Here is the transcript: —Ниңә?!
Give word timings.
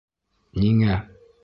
—Ниңә?! 0.63 0.99